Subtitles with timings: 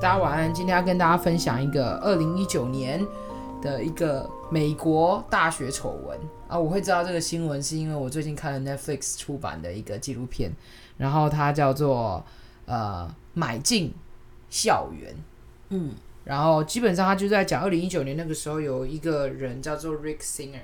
[0.00, 0.54] 大家晚安。
[0.54, 3.04] 今天要跟大家分享一个二零一九年
[3.60, 6.56] 的一个美国大学丑闻啊！
[6.56, 10.52] 我会知道这个新闻是因为我最近看了 Netflix 出版的一个纪录片，
[10.98, 12.24] 然后它叫做
[12.66, 13.92] 呃买进
[14.48, 15.12] 校园，
[15.70, 20.62] 嗯，然后基本上他就在讲二零一九年那个时候有一个人叫做 Rick Singer，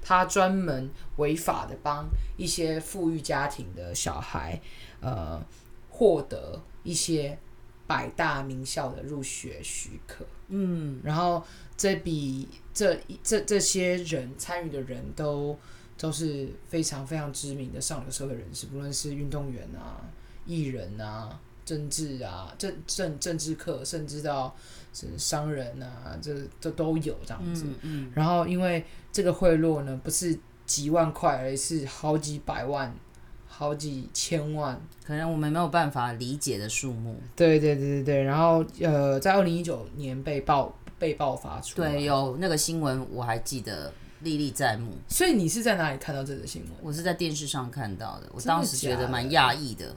[0.00, 4.60] 他专门违法的帮一些富裕家庭的小孩
[5.00, 5.42] 呃
[5.90, 7.36] 获得一些。
[7.86, 11.42] 百大名校的入学许可，嗯，然后
[11.76, 15.56] 这笔这这这些人参与的人都
[15.96, 20.04] 都是非常非常知名的上流社会人士，不论是运动员啊、
[20.44, 24.54] 艺人啊、政治啊、政政政治课，甚至到
[24.92, 27.64] 是商人啊，这这都有这样子。
[27.66, 32.92] 嗯，嗯，然后因为这个贿赂呢，不是几万块，而是好几百万。
[33.58, 37.18] 好几千万，可能我们没有办法理解的数目。
[37.34, 41.92] 对对对对对，然后呃，在二零一九年被爆被爆发出来。
[41.92, 43.90] 对，有那个新闻我还记得
[44.20, 44.92] 历历在目。
[45.08, 46.72] 所以你是在哪里看到这个新闻？
[46.82, 49.96] 我是在电视上看到的，我当时觉得蛮讶异的。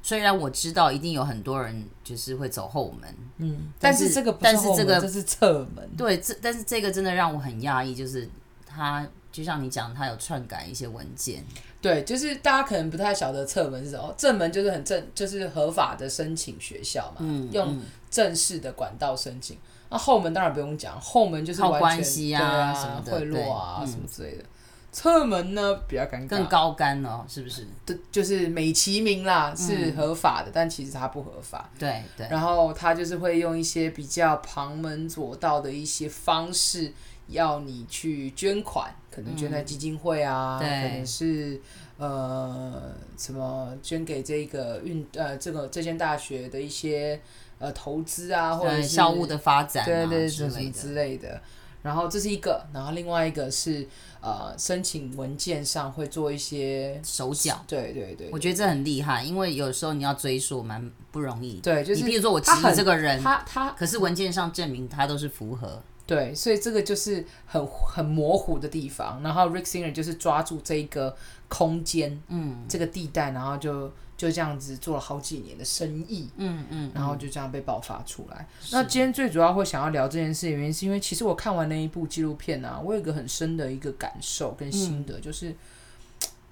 [0.00, 5.90] 虽然我知道一定有很多人就是会走后门，嗯，但是，这个但是这个这是侧门。
[5.96, 8.28] 对，这但是这个真的让我很讶异，就是
[8.64, 11.42] 他就像你讲，他有篡改一些文件。
[11.84, 14.14] 对，就是大家可能不太晓得侧门是什么。
[14.16, 17.78] 正门就是很正，就是合法的申请学校嘛，嗯、用
[18.10, 19.58] 正式的管道申请。
[19.90, 24.44] 那、后门当然不用讲，后门就是完全靠关系啊，啊什么的贿赂啊，嗯、什么之类的。
[24.90, 27.66] 侧门呢比较尴尬，更高竿哦，是不是？
[27.84, 31.68] 对，就是美其名啦是合法的，嗯、但其实它不合法。
[31.78, 32.26] 对对。
[32.30, 36.92] 然后他就是会用一些比较旁门左道的一些方式，
[37.28, 41.60] 要你去捐款，可能捐在基金会啊，嗯、可能是
[41.96, 47.20] 呃什么捐给这个运呃这个这间大学的一些
[47.58, 51.40] 呃投资啊，或者是校务的发展、啊，对对什么之类的。
[51.82, 53.86] 然后这是一个，然后另外一个是
[54.22, 61.60] 呃申请文件上会做一些手脚，对对对，对，我觉得这很厉害，因为有时候你要追溯蛮不容易。
[61.60, 65.82] 对，就是你比如说我质疑这个人，他他，他可是文件上证明他都是符合。
[66.06, 69.22] 对，所以这个就是很很模糊的地方。
[69.22, 71.16] 然后 Rick Singer 就是抓住这一个
[71.48, 78.46] 空间，嗯，这个地带，然后就就这样子做了好几年的生意，嗯嗯，然后就这样被爆发出来。
[78.70, 85.56] 那今天最主要会想要聊这件事的原因，是因为其实我看完那一部纪录片啊，我有一个很深的一个感受跟心得，嗯、就是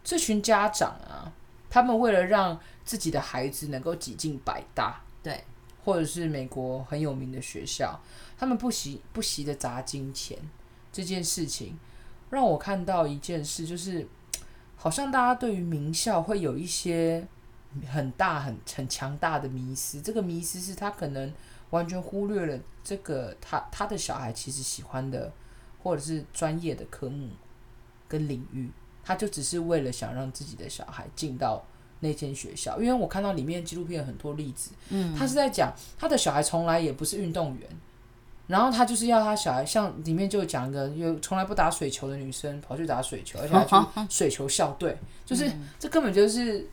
[0.02, 1.30] 这群家长啊，
[1.68, 5.44] 他们为了让自己的孩子能够挤进百大，对。
[5.84, 8.00] 或者是美国很有名的学校，
[8.38, 10.38] 他们不惜不惜的砸金钱
[10.93, 11.78] 这件事情，
[12.31, 14.06] 让我看到一件事，就是
[14.76, 17.26] 好像大家对于名校会有一些
[17.88, 20.00] 很大很很强大的迷思。
[20.00, 21.32] 这个迷思是他可能
[21.71, 25.32] 完全忽略了这个他他的小孩其实喜欢的
[25.82, 27.31] 或者是专业的科目
[28.06, 28.71] 跟领域，
[29.03, 31.65] 他就只是为了想让自己的小孩进到。
[32.02, 37.68] 那间学校，因为我看到里面纪录片有很多例子，嗯，他是在讲他的小孩从来也不是运动员，
[38.48, 45.48] 然后他就是要他小孩，像里面就讲一个有从来不打水球的女生跑去打水球，而且还去 水球校队，就是
[45.78, 46.68] 这根本就是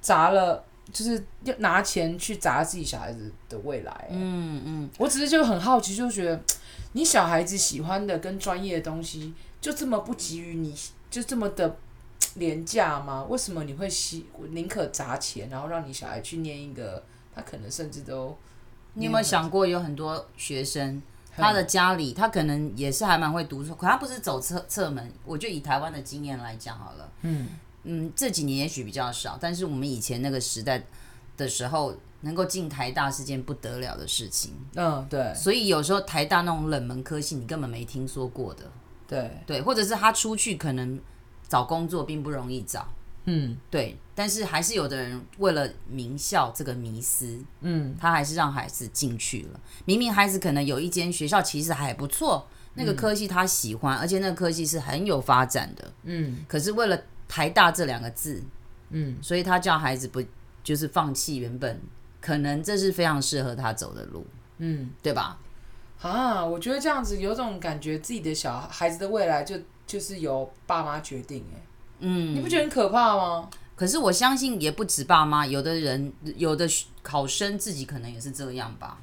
[0.00, 6.42] 砸了，就是要拿钱去砸自己小孩子的未来，嗯嗯，我只是就很好奇，就觉得
[6.92, 10.74] 你小孩子喜欢的跟专业的东西，就这么不给予你，
[11.10, 11.76] 就这么的。
[12.34, 13.24] 廉价吗？
[13.28, 17.02] 为什么你会希宁可砸钱，然后让你小孩去念一个
[17.34, 18.36] 他可能甚至都……
[18.94, 21.02] 你有没有想过，有很多学生，
[21.36, 25.12] 他的家里他可能也是还蛮会读书，可他不是走侧侧门。
[25.24, 27.48] 我就以台湾的经验来讲好了，嗯
[27.82, 30.84] 嗯，这几年也许比较少，但是我们以前那个时代
[31.36, 34.52] 的时候，能够进台大是件不得了的事情。
[34.76, 35.34] 嗯，对。
[35.34, 38.70] 所以有时候台大那种冷门科系，你根本没听说过的。
[39.08, 41.00] 对对，或者是他出去可能。
[41.48, 42.86] 找工作并不容易找，
[43.26, 49.60] 嗯，对，但是还是有的人为了名校这个迷思，嗯，他还是让孩子进去了。
[49.84, 56.98] 明明孩子可能有一间学校其实还不错，那个科系他喜欢，嗯，而且那个科系是很有发展的，嗯，可是为了
[57.28, 58.42] 台大这两个字，
[58.90, 60.22] 嗯，所以他叫孩子不
[60.62, 61.80] 就是放弃原本
[62.20, 64.26] 可能这是非常适合他走的路，
[64.58, 65.38] 嗯，对吧？
[66.08, 69.56] 啊，我觉得这样子有种感觉，自己的小孩子的未来就。
[69.86, 71.60] 就是由爸妈决定，哎，
[71.98, 73.50] 嗯，你不觉得很可怕吗？
[73.76, 76.66] 可是我相信也不止爸妈，有的人有的
[77.02, 78.96] 考生自己可能也是这样吧。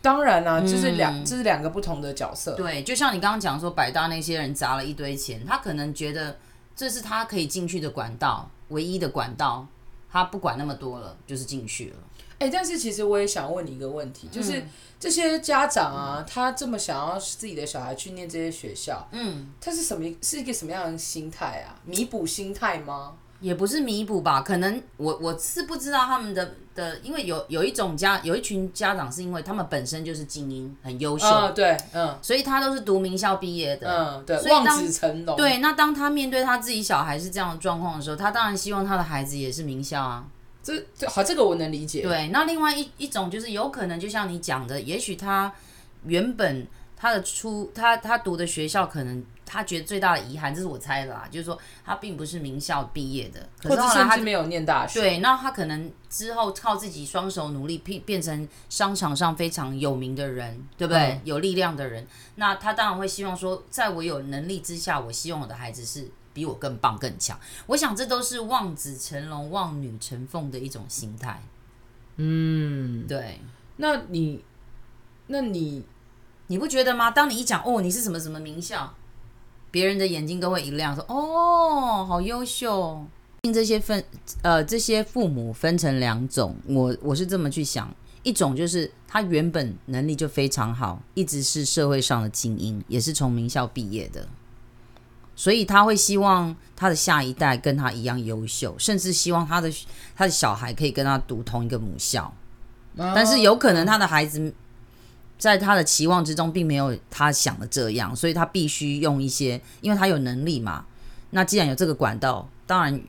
[0.00, 2.54] 当然啦、啊，这是两这是两个不同的角色。
[2.54, 6.38] 对，就像你刚刚讲说，百大那些人砸了一堆钱，他可能觉得
[6.76, 9.66] 这是他可以进去的管道，唯一的管道，
[10.08, 11.96] 他不管那么多了，就是进去了。
[12.38, 14.62] 哎、欸，但是其实我也想问你一个问题，就是
[15.00, 20.08] 这些家长啊，他这么想要自己的小孩去念这些学校，嗯，他是什么？
[20.22, 21.74] 是一个什么样的心态啊？
[21.84, 23.14] 弥补心态吗？
[23.40, 40.24] 也不是弥补吧，可能我我是不知道他们的的，因为有有一种家有一群家长是因为他们本身就是精英，很优秀，嗯，对，嗯，所以他都是读名校毕业的，嗯，对，望子成龙，对，那当他面对他自己小孩是这样的状况的时候，他当然希望他的孩子也是名校啊，
[40.76, 42.02] 这这好，这个我能理解。
[42.02, 45.52] 对，那另外一一种就是有可能就像你讲的，也许他
[46.04, 46.66] 原本
[46.96, 49.24] 他的出他他读的学校可能。
[49.50, 55.00] 他觉得最大的遗憾，这是我猜的啦，就是说他并不是名校毕业的，可是后来他是没有念大学。
[55.00, 61.00] 对，那他可能之后靠自己双手努力，变变成商场上非常有名的人，对不对？
[61.00, 67.38] 嗯、有力量的人，那他当然会希望说，在我有能力之下，我希望我的孩子是比我更棒、更强。
[67.66, 71.42] 我想这都是望子成龙、望女成凤的一种心态。
[72.16, 73.40] 嗯，对。
[73.76, 74.42] 那你，
[75.28, 75.84] 那你，
[76.48, 77.10] 你不觉得吗？
[77.10, 78.94] 当你一讲哦，你是什么什么名校？
[79.70, 83.04] 别人的眼睛都会一亮，说：“哦，好优秀。”
[83.54, 84.02] 这些分
[84.42, 94.26] 呃，这些父母分成两种，我我是这么去想：一种就是他原本能力就非常好，一直是社会上的精英，也是从名校毕业的，
[95.38, 99.72] 所以他会希望他的下一代跟他一样优秀，甚至希望他的
[100.16, 102.34] 他的小孩可以跟他读同一个母校。
[102.96, 104.52] 但是有可能他的孩子。
[105.38, 110.84] 在他的期望之中，并没有他想的这样，所以他必须用一些，因为他有能力嘛。
[111.30, 113.00] 那既然有这个管道，当然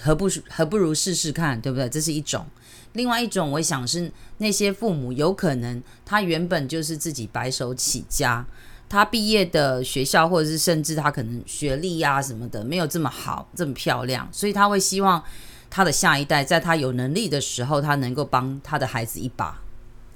[0.00, 1.86] 何不何不如试试看，对不对？
[1.90, 2.46] 这是一种。
[2.94, 8.46] 另外一种，我想是那些父母有可能他原本就是自己白手起家，
[8.88, 15.22] 他毕业的学校或者是甚至他可能学历呀什么的没有这么好，这么漂亮，所以他会希望
[15.68, 19.60] 他的下一代在他有能力的时候，他能够帮他的孩子一把。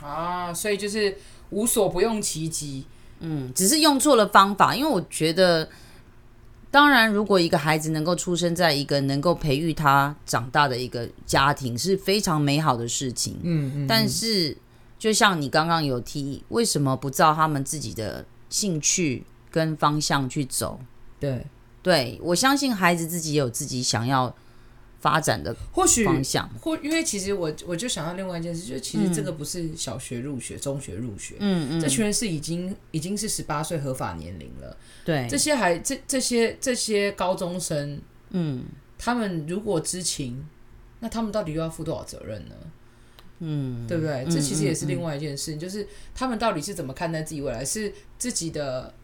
[0.01, 1.17] 啊，所以就是。
[1.53, 2.87] 无所不用其极，
[3.21, 4.75] 嗯，只是用错了方法。
[4.75, 5.69] 因为我觉得，
[6.71, 13.37] 当然，如果一个孩子能够出生在一个能够培育他长大的一个家庭，是非常美好的事情。
[13.43, 13.87] 嗯嗯。
[13.87, 14.57] 但是，
[14.99, 20.79] 就像你刚刚有提，为什么不照他们自己的兴趣跟方向去走？
[21.19, 21.45] 对，
[21.83, 24.33] 对，我相信孩子自己有自己想要。
[25.03, 38.01] 发展的或许方向，或因为其实我我就想到另外一件事，就是其实这个不是小学入学、嗯、中学入学，嗯嗯，这群人是已经已经是十八岁合法年龄了，对，这些还这这些这些高中生，
[38.31, 38.65] 嗯，
[38.97, 40.47] 他们如果知情，
[41.01, 42.55] 那他们到底又要负多少责任呢？
[43.43, 44.25] 嗯，对不对？
[44.31, 48.95] 这其实也是另外一件事，情就是他们到底是怎么看待自己未来，是自己的。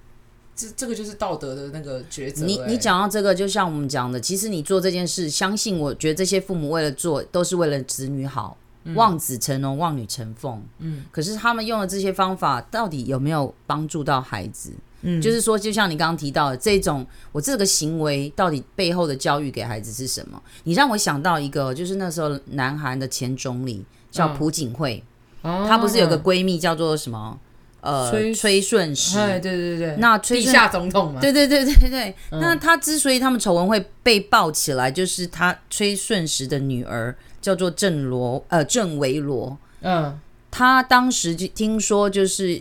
[0.61, 2.44] 这这个就是道德的那个抉择。
[2.44, 10.61] 你你讲到这个，就像我们讲的，其实你做这件事，相信我觉得这些父母为了做，都是为了子女好，嗯、望子成龙，望女成凤。
[10.81, 11.05] 嗯。
[11.12, 14.73] 可是他们用的这些方法，到底有没有帮助到孩子？
[15.02, 15.23] 嗯。
[15.23, 20.43] 就是说，就像你刚刚提到的这种，我这个行为到底背后的教育给孩子是什么？
[20.64, 23.84] 你让我想到一个，就是那时候南韩的前总理
[24.19, 25.05] 叫朴槿惠，
[25.43, 27.38] 嗯、她不是有个闺蜜叫做什么？
[27.81, 32.15] 呃，崔崔顺实，对对对，那崔地下总统嘛，对对对对对。
[32.32, 39.56] 嗯、那他之所以他们丑闻会被爆起来，就是他崔顺实的女儿叫做郑罗，呃，郑维罗。
[39.82, 40.19] 嗯，
[40.51, 42.60] 他当时就听说，就是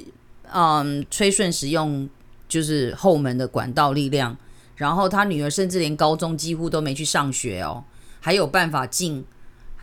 [0.53, 2.07] 嗯，崔顺实用
[2.47, 4.37] 就是后门的管道力量，
[4.75, 7.83] 然后他女儿甚至连高中几乎都没去上学哦，
[8.19, 9.25] 还有办法进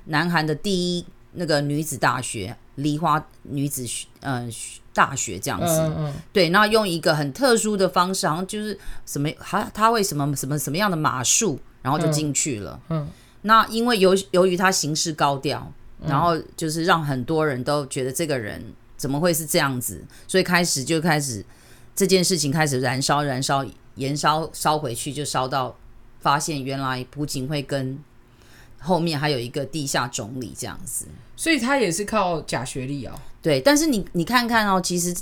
[0.05, 1.05] 南韩的第一
[1.35, 4.53] 那个女子大学梨花女子学，嗯、呃。
[4.95, 12.81] 大学这样子，嗯嗯对，那用一个很特殊的方式，好像就是什么，他他会什么什么什么样的马术，然后就进去了。
[12.91, 13.09] 嗯，嗯
[13.43, 15.69] 那因为由由于他行事高调，
[16.07, 18.63] 然后就是让很多人都觉得这个人
[18.97, 21.45] 怎么会是这样子，所以开始就开始
[21.97, 25.77] 这件事情开始燃烧燃烧，延烧烧回去，就烧到
[26.21, 27.99] 发现原来朴槿惠跟
[28.79, 33.19] 后面还有一个地下总理这样子，所以他也是靠假学历啊、哦。
[33.43, 35.15] 对，但是你你看看哦，其实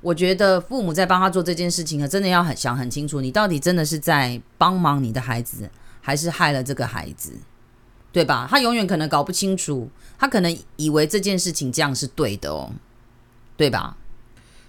[0.00, 7.32] 我觉得父母在帮他做这件事情啊，真的要很想很清楚，你到底真的是在帮忙你的孩子，还是害了这个孩子，
[8.10, 8.46] 对吧？
[8.50, 9.88] 他永远可能搞不清楚，
[10.18, 12.72] 他可能以为这件事情这样是对的哦，
[13.56, 13.96] 对吧？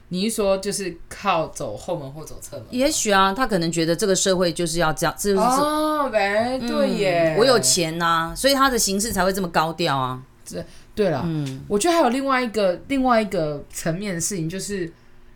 [0.10, 2.66] 你一说就是靠走后门或走侧门？
[2.70, 10.64] 也许啊，他可能觉得这个社会就是要这样，这就是哦，对对耶，嗯，我有钱呐，啊，所以他的形式才会这么高调啊，这。
[10.94, 14.92] 对了，嗯，我觉得还有另外一个另外一个层面的事情，就是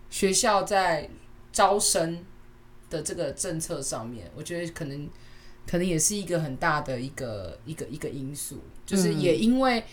[0.10, 1.10] 学校在
[1.52, 2.24] 招生
[2.90, 5.10] 的这个政策上面，我觉得可能
[5.66, 9.84] 可能也是一个很大的一个一个一个因素，就是也因为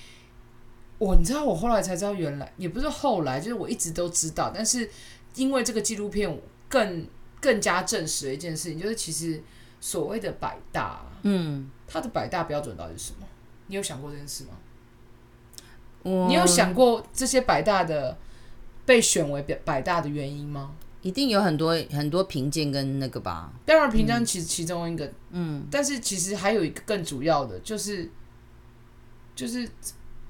[0.99, 4.90] 我你知道，我后来才知道，原来也不是后来，就是我一直都知道，但是
[5.37, 7.07] 因为这个纪录片更
[7.40, 9.40] 更加证实了一件事情，就是其实
[9.81, 13.26] 所谓的百大，嗯，它的百大标准到底是什么？
[13.69, 14.50] 你有想过这件事吗？
[16.02, 18.16] 我你有想过这些百大的
[18.85, 20.73] 被选为百大的原因吗？
[21.02, 23.52] 一定有很多很多评鉴跟那个吧。
[23.64, 28.11] 当然，评鉴其其中一个，嗯，但是其实还有一个更主要的，就是
[29.35, 29.68] 就是。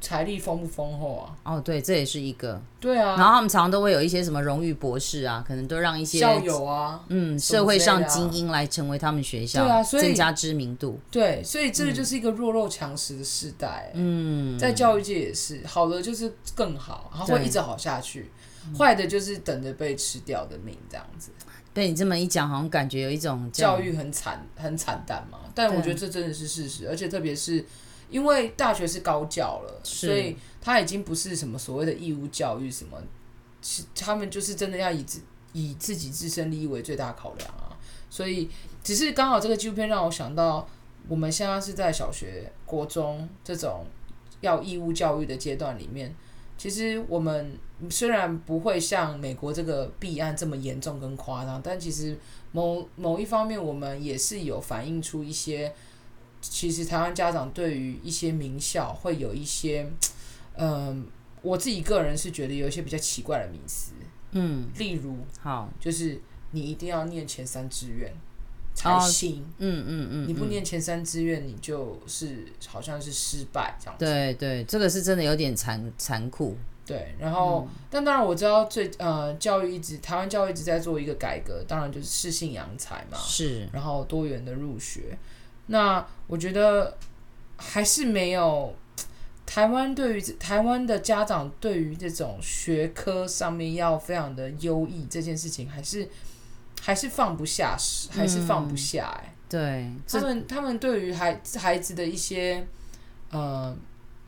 [0.02, 1.36] 财力丰不丰厚啊？
[1.44, 2.60] 哦，对，这也是一个。
[2.80, 10.98] 对啊，然后他们常常都会有一些什么荣誉博士啊，可能都让一些校友啊，嗯，社会上精英来成为他们学校，对啊，所以增加知名度。
[11.10, 13.92] 对，所以这个就是一个弱肉强食的时代。
[13.94, 18.24] 嗯，在教育界也是，好的就是更好，然后会一直好下去；
[18.76, 21.30] 坏的就是等着被吃掉的命，这样子。
[21.72, 25.38] 被你这么一讲，好像感觉有一种教育很惨、很惨淡嘛。
[25.54, 27.64] 但我觉得这真的是事实，而且特别是。
[28.12, 33.02] 因为大学是高教了，所以他已经不是什么所谓的义务教育，什么，
[33.62, 35.22] 是他们就是真的要以自
[35.54, 37.72] 以自己自身利益为最大考量啊。
[38.10, 38.50] 所以，
[38.84, 40.68] 只是刚好这个纪录片让我想到，
[41.08, 43.86] 我们现在是在小学、国中这种
[44.42, 46.14] 要义务教育的阶段里面，
[46.58, 52.18] 其实我们虽然不会像美国这个弊案这么严重跟夸张，但其实
[52.52, 55.72] 某某一方面，我们也是有反映出一些。
[56.42, 59.88] 其实台湾家长对于一些名校会有一些，
[60.56, 61.02] 嗯、呃，
[61.40, 63.92] 我自己个人是觉得有一些比较奇怪的迷思，
[64.32, 66.20] 嗯，例如，好，就是
[66.50, 68.12] 你一定要念前三志愿
[68.74, 74.04] 才行，嗯嗯嗯，嗯嗯你不念前三志愿，你就是好像是失败这样子。
[74.04, 76.56] 对对，这个是真的有点残残酷。
[76.84, 85.16] 对，然后，嗯、但当然我知道最呃，教育一直台湾教育一直在做一个改革，当然就是适性扬才嘛，是，然后多元的入学。
[85.72, 86.98] 那我觉得
[87.56, 88.76] 还是没有
[89.46, 96.06] 台湾对于台湾的家长对于这种学科上面要非常的优异这件事情，还是
[96.82, 97.74] 还是放不下，
[98.10, 99.34] 还是放不下哎、欸。
[99.48, 102.66] 对，他们他们对于孩孩子的一些
[103.30, 103.74] 呃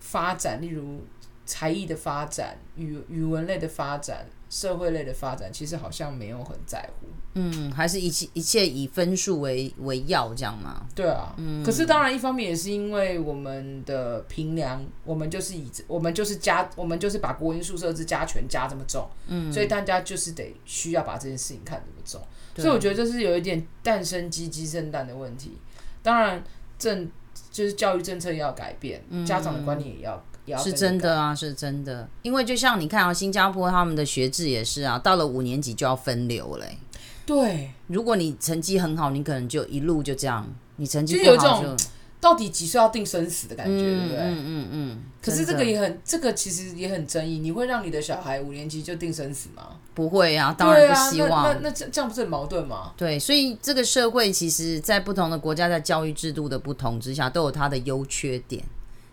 [0.00, 1.04] 发展，例如
[1.44, 4.26] 才艺的发展、语语文类的发展。
[4.54, 10.86] 社会类的发展其实好像没有很在乎，嗯，还是一切一切以分数为为要这样吗？
[10.94, 22.22] 对啊，嗯，可是当然一方面也是因为我们的平量，我们就是以我们就是加我们就是把国英数设置加权加这么重，嗯，所以大家就是得需要把这件事情看这么重，
[22.62, 25.58] 所以我觉得这是有一点蛋生鸡鸡生蛋的问题。
[26.00, 26.40] 当然
[26.78, 27.10] 政
[27.50, 30.24] 就是教育政策要改变，嗯、家长的观念也要。
[30.62, 36.78] 是真的啊，是真的，因为就像你看啊，新加坡他们的学制也是啊，到了五年级就要分流嘞。
[37.26, 40.44] 对，如果你成绩很好，你可能就一路就这样；
[40.76, 41.76] 你成绩不好就。
[42.20, 44.16] 到底几岁要定生死的感觉，对不对？
[44.16, 45.02] 嗯嗯嗯。
[45.20, 47.38] 可是这个也很，这个其实也很争议。
[47.38, 49.76] 你会让你的小孩五年级就定生死吗？
[49.92, 51.44] 不会啊，当然不希望。
[51.44, 52.92] 那那这这样不是很矛盾吗？
[52.96, 58.64] 对，所以这个社会其实，在不同的国家，在教育制度的不同之下，都有它的优缺点。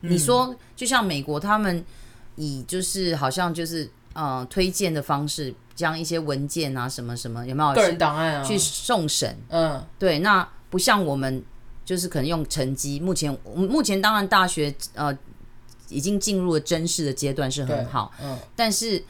[0.01, 1.84] 你说，就像美国，他们
[2.36, 9.38] 以就是好像就是呃推荐的方式，将一些文件啊什么什么有没有个人档案啊去送审？
[9.50, 11.43] 嗯，对，那不像我们，
[11.86, 13.00] 就是可能用成绩。
[13.00, 15.15] 目前目前当然大学呃
[15.89, 19.03] 已经进入了真试的阶段是很好，嗯，但是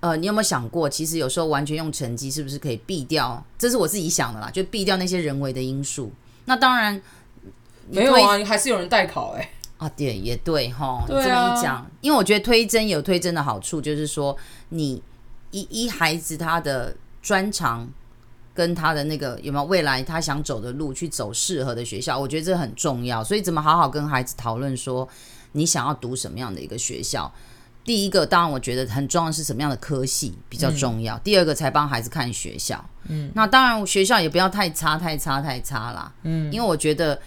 [0.00, 3.44] 呃你有没有想过，其实有时候完全用成绩是不是可以避掉？
[3.56, 6.10] 这是我自己想的啦，就避掉那些人为的因素。
[6.46, 7.00] 那当然
[7.88, 9.48] 没有啊，还是有人代考哎、欸。
[9.82, 11.04] 啊，对，也对哈。
[11.06, 14.36] 对啊、这么一讲，因为我觉得推甄有推甄的好处，就是说
[14.68, 15.02] 你
[15.50, 17.88] 一一孩子他的专长
[18.54, 23.24] 跟他的那个有没有未来他想走的路去走适合的学校，我觉得这很重要。
[23.24, 25.08] 所以怎么好好跟孩子讨论说
[25.52, 27.32] 你想要读什么样的一个学校？
[27.84, 31.16] 第一个当然我觉得很重要是什么样的科系比较重要。
[31.16, 32.84] 嗯、第二个才帮孩子看学校。
[33.08, 36.12] 嗯，那当然学校也不要太差太差太差啦。
[36.22, 37.20] 嗯，因为我觉得。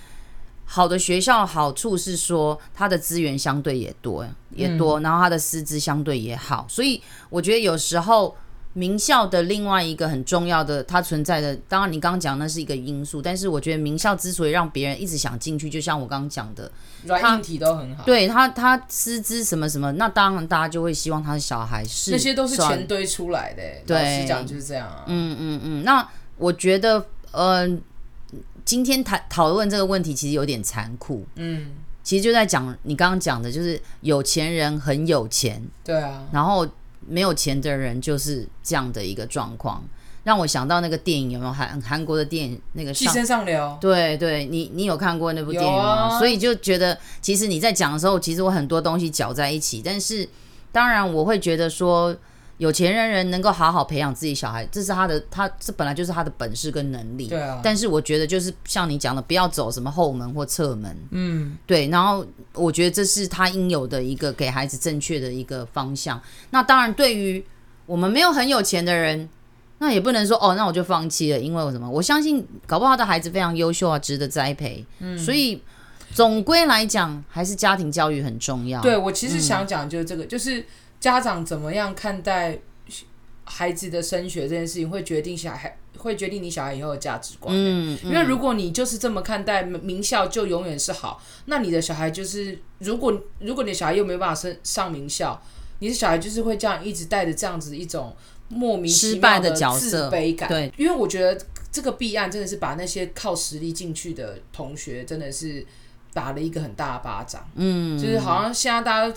[0.66, 8.36] 好的学校好处是说，它的资源相对也多，也多，然后它的师资相对也好，所以我觉得有时候
[8.74, 16.70] 名校的另外一个很重要的它存在的，当然你刚刚讲那是一个因素，但是我觉得名校之所以让别人一直想进去，就像我刚刚讲的，
[17.06, 26.06] 软硬体都很好，对他他师资什么什么，那当然大家就会希望他的小孩是那些都是钱堆出来的，对，老实讲就是这样啊，嗯嗯嗯，那
[26.38, 27.72] 我觉得嗯。
[27.72, 27.78] 呃
[28.66, 31.24] 今天谈讨论这个问题，其实有点残酷。
[31.36, 31.68] 嗯，
[32.04, 36.68] 其实就在讲你刚刚讲的，就是有钱人很有钱，对啊，然后
[37.08, 39.84] 没有钱的人就是这样的一个状况。
[40.24, 43.62] 让我想到那个电影有没有韩韩国的电影那个《寄生上流》？
[43.80, 45.84] 对对，你你有看过那部电影吗？
[45.84, 49.84] 啊、所以就觉得，其实你在讲的时候，其实我很多东西搅在一起。
[49.86, 50.28] 但是，
[50.72, 52.16] 当然我会觉得说，
[52.58, 57.28] 有钱人人能够好好培养自己小孩，这是他的，他这本来就是他的本事跟能力。
[57.28, 57.60] 对啊。
[57.64, 60.98] 但是我觉得，就是像你讲的，不要走什么后门或侧门。
[61.12, 61.58] 嗯。
[61.66, 66.22] 对，然后我觉得这是他应有的一个给孩子正确的一个方向。
[66.52, 67.44] 那当然，对于
[67.86, 69.30] 我们没有很有钱的人。
[69.78, 71.88] 那也不能说哦，那我就放弃了，因为我什么？
[71.90, 74.84] 我相信搞不好他的孩子非常优秀啊，值得栽培。
[75.00, 75.62] 嗯，所以
[76.14, 78.82] 总归来讲，还是家庭教育很重要。
[78.82, 80.66] 对，我其实想讲就是这个，嗯、就是
[81.00, 82.60] 家长怎么样看待
[83.44, 87.56] 孩子的升学这件事情，会决定小孩，会决定你小孩以后的价值观。
[87.56, 95.42] 嗯，因为如果你就是这么看待名校，就永远是好，那你的小孩就是，如果如果你的小孩又没有办法升上名校，
[95.80, 98.16] 你的小孩就是会这样一直带着这样子一种。
[98.48, 101.36] 莫名其妙的自卑感，对，因为我觉得
[101.72, 105.66] 这个弊案真的是把那些靠实力进去的同学，真的是
[106.14, 107.44] 打了一个很大的巴掌。
[107.56, 109.16] 嗯，就是好像现在大家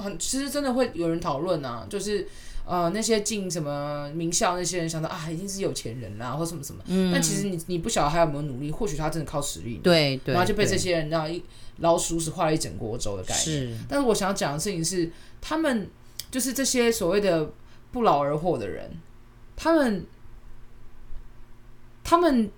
[0.00, 2.26] 很，其实真的会有人讨论啊，就是
[2.64, 6.82] 呃那些进什么名校那些人想到啊，一定是有钱人啦，或什么什么。
[6.86, 9.80] 嗯，但其实你你不晓得他有没有努力，或许他真的靠实力。
[9.82, 11.42] 对对，然后就被这些人让一
[11.78, 13.44] 老鼠屎坏了一整锅粥的概念。
[13.44, 15.88] 是，但是我想要讲的事情是，他们
[16.30, 17.52] 就是这些所谓的。
[17.92, 18.88] 不劳而获的人，
[19.56, 20.06] 他们，
[22.04, 22.48] 他们，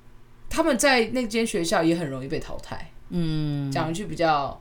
[0.51, 2.93] 他们在那间学校也很容易被淘汰。
[3.09, 4.61] 嗯，讲一句比较，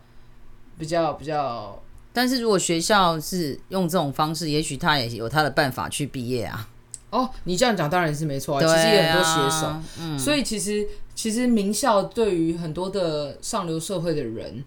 [0.77, 1.83] 比较，比较。
[2.13, 6.67] 但是如果学校是用这种方式，也许他也有他的办法去毕业啊。
[7.09, 9.75] 哦，你这样讲当然是没错啊，其实也很多写手。
[9.99, 14.63] 嗯，所以其实其实名校对于很多的上流社会的人，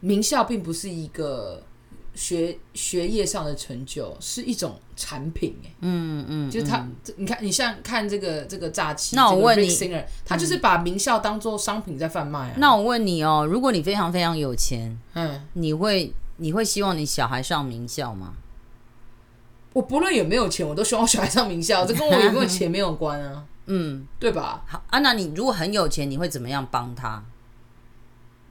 [0.00, 1.62] 名校并不是一个。
[2.16, 9.68] 学学业上的成就是一种产品，哎，嗯嗯，就是他，你看，你像看这个这个诈欺，那我问你，
[10.24, 12.54] 他就是把名校当做商品在贩卖啊。
[12.56, 18.34] 那我问你哦，如果你非常非常有钱，嗯，你会你会希望你小孩上名校吗？
[19.72, 24.64] 我不论有没有钱，我都希望小孩上名校， 这跟我有没有钱没有关啊，嗯，对吧？
[24.66, 27.22] 好，啊，那你如果很有钱，你会怎么样帮他？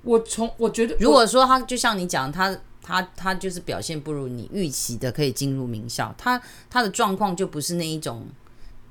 [0.03, 2.57] 我从我觉得，如果说他就像你讲他。
[2.87, 6.13] 他他就是表现不如你预期的，可以进入名校。
[6.19, 8.27] 他他的状况就不是那一种，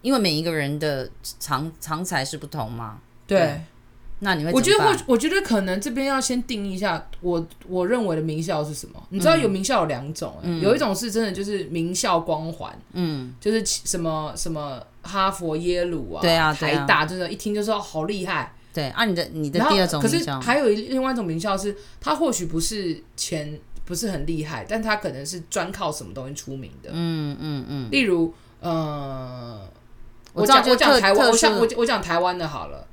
[0.02, 2.98] 因为每一个人的长长才是不同嘛。
[3.24, 3.60] 对，对，
[4.20, 4.52] 那你会？
[4.52, 9.02] 我觉得会，我觉得可能这边要先定义一下我，我我认为的名校是什么？
[9.10, 18.54] 你知道有名校有两种，嗯，有一种是真的就是名校光环，嗯，就是什么什么哈佛、耶鲁啊，对啊，台大，真的一听就说好厉害。
[18.72, 23.58] 对啊，你的你的第二种，可是还有另外一种名校是，他或许不是钱。
[23.86, 26.88] 不是很厉害，但他可能是专靠什么东西出名的。
[26.90, 27.90] 嗯嗯嗯。
[27.90, 29.60] 例如，呃，
[30.32, 32.86] 我讲我讲台湾，我像我我讲台湾的好了，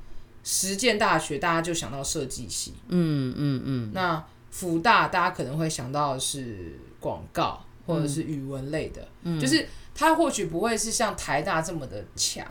[0.44, 2.74] 实践大学大家就想到设计系。
[2.88, 3.90] 嗯嗯嗯。
[3.94, 12.46] 那辅大大家可能会想到的是广告或者是语文类的，嗯、就是它或许不会是像台大这么的强，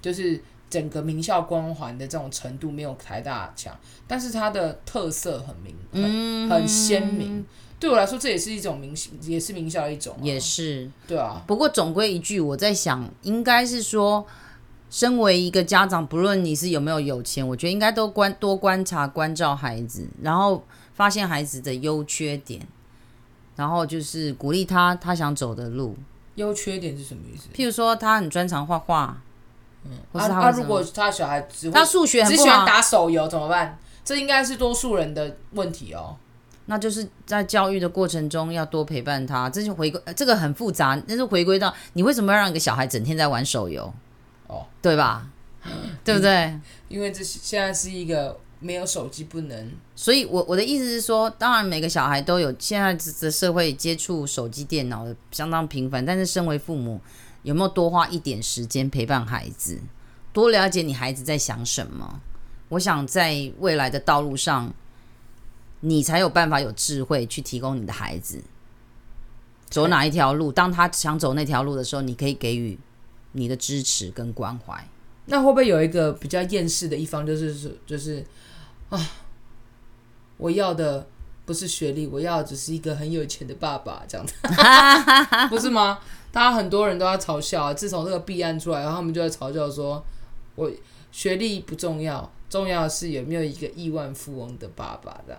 [0.00, 0.40] 就是
[0.70, 7.44] 整个名校光环的这种程度没有台大强，但是它的特色很明很很鲜明。
[7.78, 11.42] 对我来说，这也是一种名，也是名校一种，也是对啊。
[11.48, 14.24] 不过总归一句，我在想，应该是说，
[14.92, 22.60] 身为一个家长，不论你是有没有有钱，我觉得应该都观多观察、关照孩子，然后发现孩子的优缺点，
[23.56, 25.96] 然后就是鼓励他他想走的路。
[26.34, 27.48] 优缺点是什么意思？
[27.54, 29.22] 譬如说，他很专长画画，
[29.84, 33.78] 嗯，或是他、啊啊、如果他小孩只他数学很只喜欢打手游怎么办？
[34.04, 36.16] 这应该是多数人的问题哦。
[36.66, 43.90] 那就是在教育的过程中要多陪伴他，这就回归这个很复杂，但是回归到你为什么要让一个小孩整天在玩手游？
[44.52, 45.28] 哦，对吧？
[46.04, 46.58] 对不对？
[46.88, 57.00] 因为这现在是一个没有手机不能，所以我我的意思是说，当然每个小孩都有现在的社会接触手机、电脑的相当频繁，但是身为父母，
[57.42, 59.80] 有没有多花一点时间陪伴孩子，
[60.32, 62.20] 多了解你孩子在想什么？
[62.68, 64.72] 我想在未来的道路上。
[65.84, 68.40] 你才有办法有智慧去提供你的孩子
[69.68, 70.52] 走哪一条路。
[70.52, 72.78] 当他想走那条路的时候，你可以给予
[73.32, 74.88] 你的支持跟关怀。
[75.26, 78.24] 那会不会有一个比较厌世的一方，就是是就是
[78.88, 79.10] 啊，
[80.36, 81.06] 我要的
[81.44, 84.34] 不是学历，我要的只是一个很有钱的爸爸，这样子，
[85.48, 86.00] 不是吗？
[86.32, 87.74] 大家很多人都在嘲笑啊。
[87.74, 90.04] 自从这个弊案出来，然后他们就在嘲笑说，
[90.54, 90.70] 我
[91.10, 92.30] 学历不重要。
[92.50, 95.38] 重要的是有没有一个亿万富翁的爸爸的？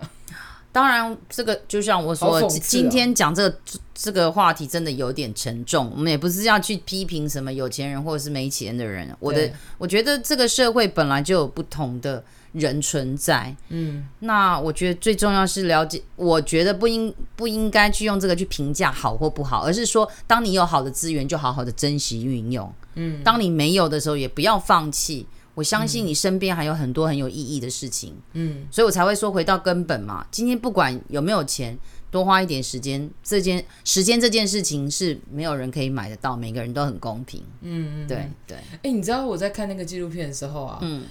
[0.73, 3.57] 当然，这个就像我说，哦、今天讲这个
[3.93, 5.89] 这个话题真的有点沉重。
[5.95, 9.07] 我们也不是要去批评什么有钱人或者是没钱的人。
[9.19, 13.55] 我的，我觉得这个社会本来就有不同的人存在。
[13.69, 16.01] 嗯，那我觉得最重要是了解。
[16.15, 22.73] 我觉得不应不应该去用这个去评价好或不好，而是说，当你有好的资源，就好好的珍惜运用。
[22.95, 25.27] 嗯，当你没有的时候，也不要放弃。
[25.55, 30.25] 我相信你身边还有很多很有意义的事情，嗯，所以我才会说回到根本嘛。
[30.31, 31.77] 今天不管有没有钱，
[32.09, 38.57] 多花一点时间，这件时间这件事情是没有人可以买得到，每个人都很公平，嗯，对对。
[38.57, 41.05] 哎、欸，你知道我在看那个纪录片的时候啊，嗯，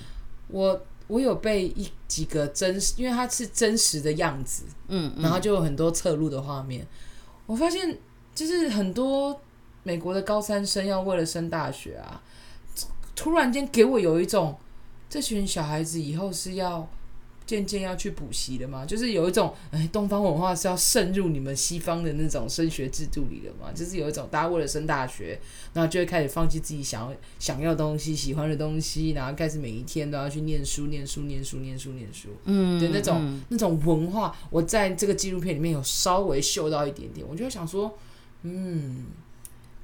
[0.49, 6.85] 我我有被一几个真实，因为它是真实的样子，嗯，嗯然后就有很多侧录的画面，
[7.47, 7.97] 我发现
[8.35, 9.41] 就是很多
[9.85, 12.21] 美国的高三生要为了升大学啊。
[13.23, 14.59] 突然间给我有一种，
[15.09, 16.89] 这群小孩子以后是要
[17.47, 18.85] 渐渐要去补习的吗？
[18.85, 23.71] 就是有一种，哎，东方文化是要渗入你们西方的那种升学制度里的嘛？
[23.73, 25.41] 就是有一种，大家为了升大学，
[25.73, 32.29] 然后就会开始放弃自己想要想要的东西、喜欢的东西，然后开始每一天都要去念书、念书、念书、念书、念书。
[32.47, 37.97] 嗯，对，那种、嗯、那种文化，我在这个纪录片里面有稍微嗅到一点点，我就想说，
[38.43, 39.07] 嗯。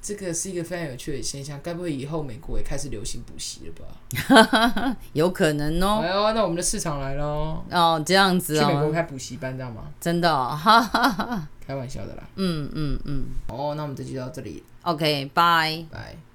[0.01, 4.97] 这个是一个非常有趣的现象，该不会以后美国也开始流行补习了吧？
[5.13, 6.01] 有可能哦。
[6.03, 7.25] 哎呦，那我们的市场来了
[7.71, 8.61] 哦，这样子哦。
[8.61, 9.85] 去美国开补习班，知道吗？
[10.01, 10.59] 真的哦，
[11.67, 12.23] 开玩笑的啦。
[12.37, 13.25] 嗯嗯嗯。
[13.49, 14.63] 哦，那我们这集就到这里。
[14.83, 16.28] OK，拜拜。